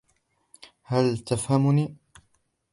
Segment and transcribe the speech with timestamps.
[0.83, 1.95] هل تفهمني؟